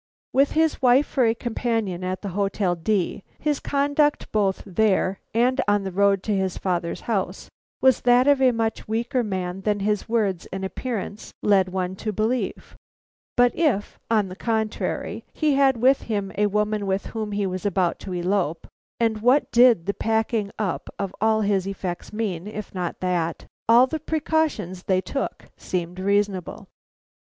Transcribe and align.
With 0.33 0.53
his 0.53 0.81
wife 0.81 1.05
for 1.05 1.25
a 1.27 1.35
companion 1.35 2.03
at 2.03 2.23
the 2.23 2.29
Hotel 2.29 2.73
D, 2.75 3.21
his 3.37 3.59
conduct 3.59 4.31
both 4.31 4.63
there 4.65 5.19
and 5.31 5.61
on 5.67 5.83
the 5.83 5.91
road 5.91 6.23
to 6.23 6.35
his 6.35 6.57
father's 6.57 7.01
house 7.01 7.51
was 7.81 8.01
that 8.01 8.25
of 8.27 8.41
a 8.41 8.51
much 8.51 8.87
weaker 8.87 9.21
man 9.23 9.61
than 9.61 9.81
his 9.81 10.09
words 10.09 10.47
and 10.47 10.65
appearance 10.65 11.35
led 11.43 11.69
one 11.69 11.95
to 11.97 12.11
believe; 12.11 12.75
but 13.37 13.55
if, 13.55 13.99
on 14.09 14.27
the 14.27 14.35
contrary, 14.35 15.23
he 15.33 15.53
had 15.53 15.77
with 15.77 16.01
him 16.01 16.31
a 16.35 16.47
woman 16.47 16.87
with 16.87 17.05
whom 17.13 17.31
he 17.31 17.45
was 17.45 17.63
about 17.63 17.99
to 17.99 18.11
elope 18.13 18.65
(and 18.99 19.21
what 19.21 19.51
did 19.51 19.85
the 19.85 19.93
packing 19.93 20.49
up 20.57 20.89
of 20.97 21.13
all 21.21 21.41
his 21.41 21.67
effects 21.67 22.11
mean, 22.11 22.47
if 22.47 22.73
not 22.73 23.01
that?), 23.01 23.45
all 23.69 23.85
the 23.85 23.99
precautions 23.99 24.81
they 24.81 24.99
took 24.99 25.51
seemed 25.57 25.99
reasonable. 25.99 26.67